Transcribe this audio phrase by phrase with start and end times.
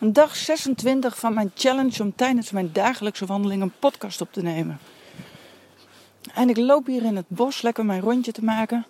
[0.00, 4.42] Een dag 26 van mijn challenge om tijdens mijn dagelijkse wandeling een podcast op te
[4.42, 4.78] nemen.
[6.34, 8.86] En ik loop hier in het bos lekker mijn rondje te maken.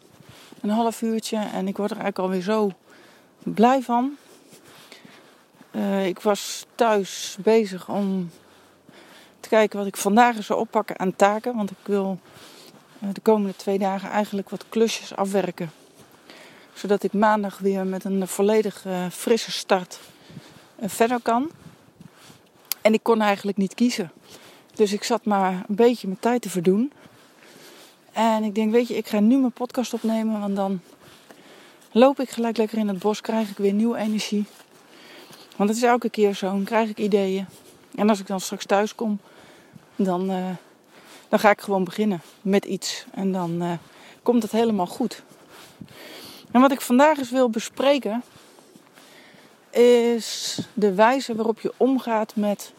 [0.61, 1.37] Een half uurtje.
[1.37, 2.73] En ik word er eigenlijk alweer zo
[3.38, 4.17] blij van.
[5.73, 8.31] Uh, ik was thuis bezig om
[9.40, 11.56] te kijken wat ik vandaag zou oppakken aan taken.
[11.56, 12.19] Want ik wil
[13.03, 15.71] uh, de komende twee dagen eigenlijk wat klusjes afwerken.
[16.73, 19.98] Zodat ik maandag weer met een volledig uh, frisse start
[20.83, 21.51] verder kan.
[22.80, 24.12] En ik kon eigenlijk niet kiezen.
[24.74, 26.92] Dus ik zat maar een beetje mijn tijd te verdoen.
[28.12, 30.80] En ik denk, weet je, ik ga nu mijn podcast opnemen, want dan
[31.92, 34.45] loop ik gelijk lekker in het bos, krijg ik weer nieuwe energie.
[35.56, 37.47] Want het is elke keer zo, dan krijg ik ideeën.
[37.94, 39.19] En als ik dan straks thuis kom,
[39.97, 40.48] dan, uh,
[41.28, 43.05] dan ga ik gewoon beginnen met iets.
[43.10, 43.72] En dan uh,
[44.22, 45.22] komt het helemaal goed.
[46.50, 48.22] En wat ik vandaag eens wil bespreken,
[49.70, 52.73] is de wijze waarop je omgaat met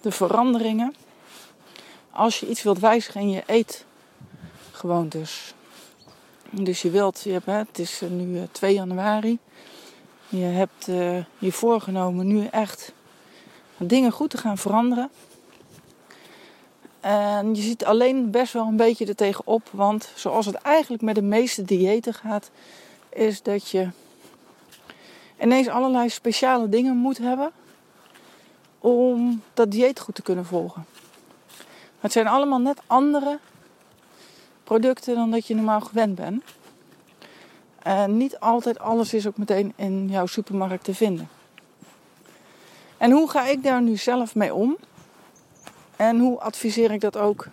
[0.00, 0.94] de veranderingen.
[2.10, 5.54] Als je iets wilt wijzigen in je eetgewoontes.
[6.50, 9.38] Dus je wilt, je hebt, het is nu 2 januari.
[10.28, 12.92] Je hebt uh, je voorgenomen nu echt
[13.76, 15.10] dingen goed te gaan veranderen.
[17.00, 19.68] En je ziet alleen best wel een beetje er tegenop.
[19.70, 22.50] Want zoals het eigenlijk met de meeste diëten gaat,
[23.08, 23.88] is dat je
[25.40, 27.50] ineens allerlei speciale dingen moet hebben
[28.78, 30.84] om dat dieet goed te kunnen volgen.
[32.00, 33.38] Het zijn allemaal net andere
[34.64, 36.44] producten dan dat je normaal gewend bent.
[37.82, 41.28] En niet altijd alles is ook meteen in jouw supermarkt te vinden.
[42.96, 44.76] En hoe ga ik daar nu zelf mee om?
[45.96, 47.46] En hoe adviseer ik dat ook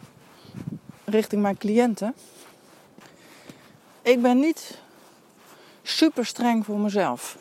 [1.05, 2.15] richting mijn cliënten?
[4.01, 4.77] Ik ben niet
[5.81, 7.37] super streng voor mezelf.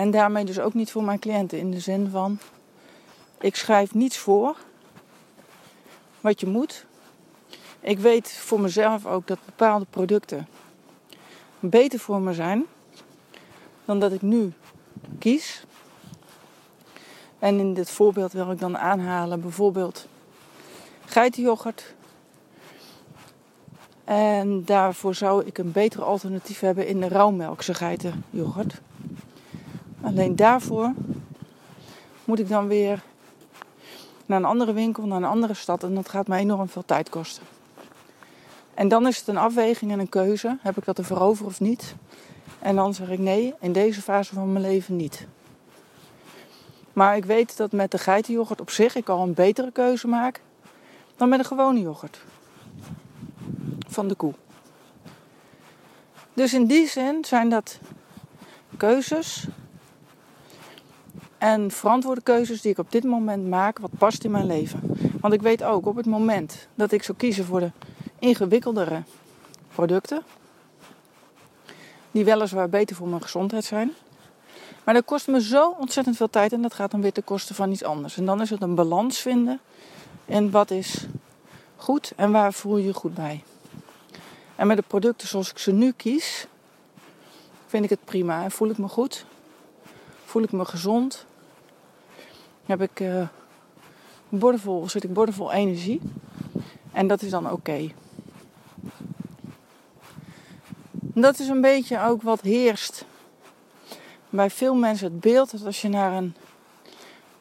[0.00, 1.58] En daarmee dus ook niet voor mijn cliënten.
[1.58, 2.38] In de zin van,
[3.40, 4.56] ik schrijf niets voor
[6.20, 6.86] wat je moet.
[7.80, 10.48] Ik weet voor mezelf ook dat bepaalde producten
[11.58, 12.64] beter voor me zijn
[13.84, 14.52] dan dat ik nu
[15.18, 15.64] kies.
[17.38, 20.06] En in dit voorbeeld wil ik dan aanhalen bijvoorbeeld
[21.04, 21.94] geitenyoghurt.
[24.04, 28.80] En daarvoor zou ik een betere alternatief hebben in de rauwmelkse geitenyoghurt.
[30.02, 30.92] Alleen daarvoor
[32.24, 33.02] moet ik dan weer
[34.26, 35.82] naar een andere winkel, naar een andere stad.
[35.82, 37.42] En dat gaat mij enorm veel tijd kosten.
[38.74, 40.58] En dan is het een afweging en een keuze.
[40.60, 41.94] Heb ik dat ervoor over of niet?
[42.58, 45.26] En dan zeg ik nee, in deze fase van mijn leven niet.
[46.92, 50.40] Maar ik weet dat met de geitenyoghurt op zich ik al een betere keuze maak
[51.16, 52.24] dan met een gewone yoghurt.
[53.88, 54.34] Van de koe.
[56.34, 57.78] Dus in die zin zijn dat
[58.76, 59.46] keuzes
[61.40, 64.80] en verantwoorde keuzes die ik op dit moment maak, wat past in mijn leven.
[65.20, 67.70] Want ik weet ook op het moment dat ik zou kiezen voor de
[68.18, 69.02] ingewikkeldere
[69.74, 70.22] producten,
[72.10, 73.92] die weliswaar beter voor mijn gezondheid zijn,
[74.84, 77.54] maar dat kost me zo ontzettend veel tijd en dat gaat dan weer ten koste
[77.54, 78.16] van iets anders.
[78.16, 79.60] En dan is het een balans vinden
[80.24, 81.06] in wat is
[81.76, 83.44] goed en waar voel je je goed bij.
[84.56, 86.46] En met de producten zoals ik ze nu kies,
[87.66, 89.24] vind ik het prima en voel ik me goed.
[90.24, 91.28] Voel ik me gezond
[92.70, 93.28] heb ik uh,
[94.28, 96.00] bordenvol, zit ik bordenvol energie.
[96.92, 97.90] En dat is dan oké.
[101.00, 103.04] Dat is een beetje ook wat heerst
[104.28, 106.34] bij veel mensen het beeld dat als je naar een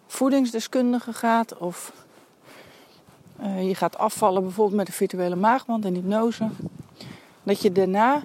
[0.07, 1.94] voedingsdeskundige gaat of
[3.41, 6.50] uh, je gaat afvallen bijvoorbeeld met een virtuele maagband en hypnose,
[7.44, 8.23] dat je daarna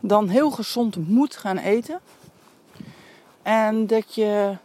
[0.00, 2.00] dan heel gezond moet gaan eten.
[3.42, 4.56] En dat je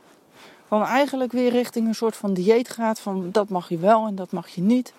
[0.67, 2.99] dan eigenlijk weer richting een soort van dieet gaat.
[2.99, 4.93] Van dat mag je wel en dat mag je niet.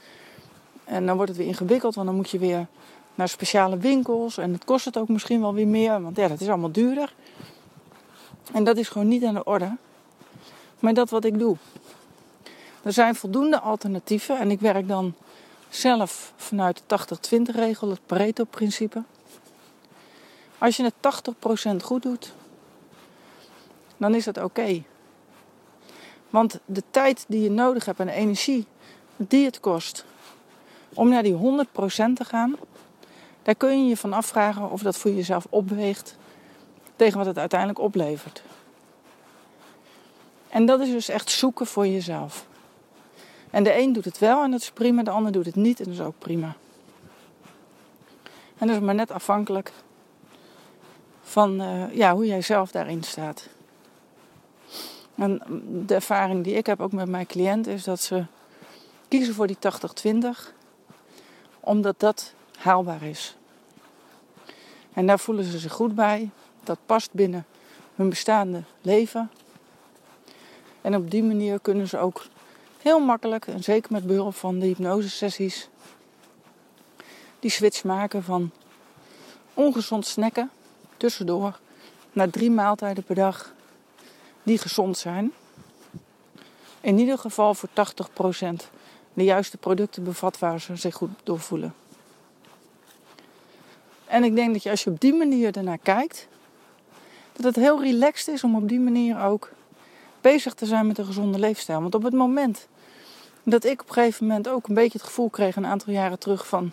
[0.85, 2.67] En dan wordt het weer ingewikkeld, want dan moet je weer
[3.15, 4.39] naar speciale winkels.
[4.39, 7.15] En het kost het ook misschien wel weer meer, want ja, dat is allemaal duurder.
[8.53, 9.77] En dat is gewoon niet aan de orde.
[10.79, 11.57] Maar dat wat ik doe.
[12.83, 15.15] Er zijn voldoende alternatieven en ik werk dan
[15.69, 16.99] zelf vanuit de
[17.51, 19.03] 80-20 regel, het Pareto-principe.
[20.59, 20.95] Als je het
[21.75, 22.33] 80% goed doet,
[23.97, 24.83] dan is dat oké.
[26.31, 28.67] Want de tijd die je nodig hebt en de energie
[29.17, 30.05] die het kost
[30.95, 31.37] om naar die 100%
[32.15, 32.57] te gaan,
[33.43, 36.17] daar kun je je van afvragen of dat voor jezelf opweegt
[36.97, 38.43] tegen wat het uiteindelijk oplevert.
[40.49, 42.47] En dat is dus echt zoeken voor jezelf.
[43.51, 45.79] En de een doet het wel en dat is prima, de ander doet het niet
[45.79, 46.57] en dat is ook prima.
[48.59, 49.73] En dat is maar net afhankelijk
[51.23, 53.49] van uh, ja, hoe jij zelf daarin staat.
[55.17, 55.43] En
[55.87, 58.25] de ervaring die ik heb ook met mijn cliënt is dat ze
[59.09, 59.57] kiezen voor die
[60.15, 60.17] 80-20,
[61.61, 63.37] omdat dat haalbaar is.
[64.93, 66.31] En daar voelen ze zich goed bij.
[66.65, 67.47] Dat past binnen
[67.95, 69.31] hun bestaande leven.
[70.81, 72.27] En op die manier kunnen ze ook
[72.83, 75.69] heel makkelijk, en zeker met behulp van de hypnosesessies,
[77.41, 78.51] die switch maken van
[79.55, 80.51] ongezond snacken
[80.97, 81.59] tussendoor
[82.13, 83.55] naar drie maaltijden per dag
[84.47, 85.33] die gezond zijn.
[86.81, 87.73] In ieder geval voor 80%
[89.15, 91.75] de juiste producten bevat waar ze zich goed door voelen.
[94.05, 96.29] En ik denk dat je als je op die manier ernaar kijkt,
[97.33, 99.51] dat het heel relaxed is om op die manier ook
[100.21, 101.81] bezig te zijn met een gezonde leefstijl.
[101.81, 102.67] Want op het moment
[103.43, 106.19] dat ik op een gegeven moment ook een beetje het gevoel kreeg, een aantal jaren
[106.19, 106.73] terug, van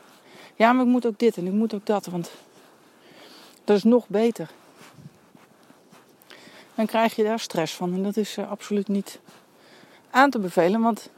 [0.56, 2.32] ja, maar ik moet ook dit en ik moet ook dat, want
[3.64, 4.50] dat is nog beter.
[6.76, 9.20] Dan krijg je daar stress van en dat is uh, absoluut niet
[10.10, 11.10] aan te bevelen, want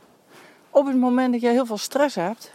[0.70, 2.52] op het moment dat je heel veel stress hebt,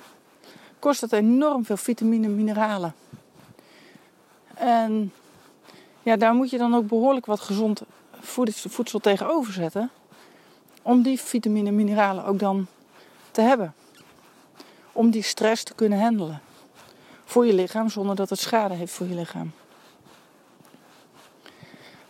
[0.78, 2.94] kost het enorm veel vitamine en mineralen.
[4.54, 5.12] En
[6.02, 7.82] ja, daar moet je dan ook behoorlijk wat gezond
[8.68, 9.90] voedsel tegenover zetten.
[10.82, 12.66] Om die vitamine en mineralen ook dan
[13.30, 13.74] te hebben.
[14.92, 16.40] Om die stress te kunnen handelen.
[17.24, 19.52] Voor je lichaam zonder dat het schade heeft voor je lichaam.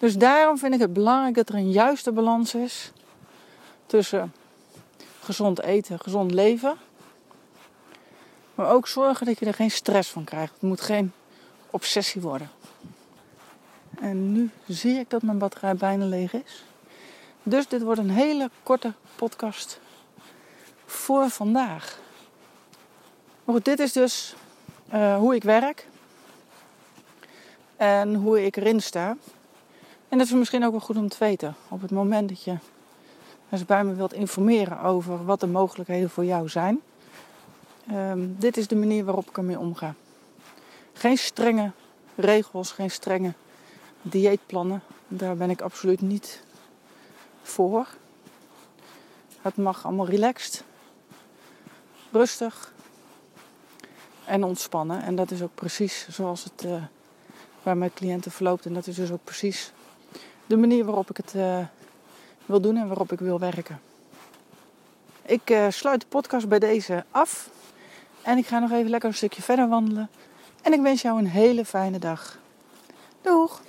[0.01, 2.93] Dus daarom vind ik het belangrijk dat er een juiste balans is
[3.87, 4.33] tussen
[5.21, 6.77] gezond eten, gezond leven.
[8.55, 10.53] Maar ook zorgen dat je er geen stress van krijgt.
[10.53, 11.13] Het moet geen
[11.71, 12.51] obsessie worden.
[14.01, 16.65] En nu zie ik dat mijn batterij bijna leeg is.
[17.43, 19.81] Dus dit wordt een hele korte podcast
[20.87, 21.99] voor vandaag.
[23.45, 24.35] Maar goed, dit is dus
[24.95, 25.87] uh, hoe ik werk.
[27.77, 29.17] En hoe ik erin sta.
[30.11, 31.55] En dat is misschien ook wel goed om te weten.
[31.69, 32.57] Op het moment dat je
[33.49, 36.81] als bij me wilt informeren over wat de mogelijkheden voor jou zijn.
[37.93, 39.95] Um, dit is de manier waarop ik ermee omga.
[40.93, 41.71] Geen strenge
[42.15, 43.33] regels, geen strenge
[44.03, 44.83] dieetplannen.
[45.09, 46.43] Daar ben ik absoluut niet
[47.43, 47.87] voor.
[49.41, 50.65] Het mag allemaal relaxed,
[52.11, 52.73] rustig
[54.25, 55.03] en ontspannen.
[55.03, 56.83] En dat is ook precies zoals het uh,
[57.63, 58.67] bij mijn cliënten verloopt.
[58.67, 59.73] En dat is dus ook precies
[60.51, 61.59] de manier waarop ik het uh,
[62.47, 63.81] wil doen en waarop ik wil werken.
[65.23, 67.51] Ik uh, sluit de podcast bij deze af.
[68.23, 70.11] En ik ga nog even lekker een stukje verder wandelen.
[70.63, 72.39] En ik wens jou een hele fijne dag.
[73.21, 73.63] Doeg!